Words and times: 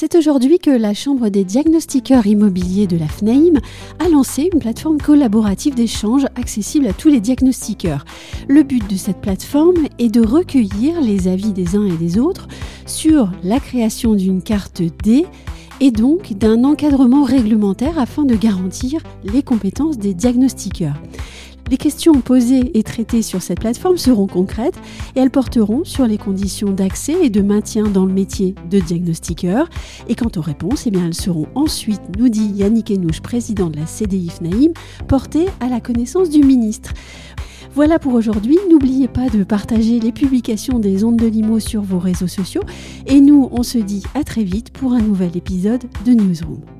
C'est 0.00 0.14
aujourd'hui 0.14 0.60
que 0.60 0.70
la 0.70 0.94
Chambre 0.94 1.28
des 1.28 1.42
diagnostiqueurs 1.42 2.28
immobiliers 2.28 2.86
de 2.86 2.96
la 2.96 3.08
FNAIM 3.08 3.58
a 3.98 4.08
lancé 4.08 4.48
une 4.52 4.60
plateforme 4.60 4.98
collaborative 4.98 5.74
d'échange 5.74 6.24
accessible 6.36 6.86
à 6.86 6.92
tous 6.92 7.08
les 7.08 7.18
diagnostiqueurs. 7.18 8.04
Le 8.46 8.62
but 8.62 8.88
de 8.88 8.94
cette 8.94 9.20
plateforme 9.20 9.88
est 9.98 10.08
de 10.08 10.24
recueillir 10.24 11.00
les 11.00 11.26
avis 11.26 11.52
des 11.52 11.74
uns 11.74 11.84
et 11.84 11.96
des 11.96 12.16
autres 12.16 12.46
sur 12.86 13.28
la 13.42 13.58
création 13.58 14.14
d'une 14.14 14.40
carte 14.40 14.82
D 15.02 15.26
et 15.80 15.90
donc 15.90 16.32
d'un 16.32 16.62
encadrement 16.62 17.24
réglementaire 17.24 17.98
afin 17.98 18.22
de 18.22 18.36
garantir 18.36 19.02
les 19.24 19.42
compétences 19.42 19.98
des 19.98 20.14
diagnostiqueurs. 20.14 21.02
Les 21.70 21.76
questions 21.76 22.14
posées 22.22 22.70
et 22.78 22.82
traitées 22.82 23.20
sur 23.20 23.42
cette 23.42 23.60
plateforme 23.60 23.98
seront 23.98 24.26
concrètes 24.26 24.78
et 25.14 25.20
elles 25.20 25.30
porteront 25.30 25.84
sur 25.84 26.06
les 26.06 26.16
conditions 26.16 26.72
d'accès 26.72 27.16
et 27.22 27.28
de 27.28 27.42
maintien 27.42 27.84
dans 27.84 28.06
le 28.06 28.12
métier 28.12 28.54
de 28.70 28.78
diagnostiqueur. 28.78 29.68
Et 30.08 30.14
quant 30.14 30.30
aux 30.36 30.40
réponses, 30.40 30.86
eh 30.86 30.90
bien, 30.90 31.04
elles 31.04 31.14
seront 31.14 31.46
ensuite, 31.54 32.00
nous 32.18 32.30
dit 32.30 32.52
Yannick 32.54 32.90
Enouche, 32.90 33.20
président 33.20 33.68
de 33.68 33.76
la 33.76 33.86
CDI 33.86 34.30
FNAIM, 34.30 34.72
portées 35.08 35.46
à 35.60 35.68
la 35.68 35.80
connaissance 35.80 36.30
du 36.30 36.42
ministre. 36.42 36.94
Voilà 37.74 37.98
pour 37.98 38.14
aujourd'hui. 38.14 38.56
N'oubliez 38.70 39.08
pas 39.08 39.28
de 39.28 39.44
partager 39.44 40.00
les 40.00 40.12
publications 40.12 40.78
des 40.78 41.04
ondes 41.04 41.16
de 41.16 41.26
Limo 41.26 41.60
sur 41.60 41.82
vos 41.82 41.98
réseaux 41.98 42.28
sociaux. 42.28 42.62
Et 43.06 43.20
nous, 43.20 43.48
on 43.52 43.62
se 43.62 43.78
dit 43.78 44.04
à 44.14 44.24
très 44.24 44.42
vite 44.42 44.70
pour 44.70 44.94
un 44.94 45.00
nouvel 45.00 45.36
épisode 45.36 45.84
de 46.06 46.12
Newsroom. 46.12 46.77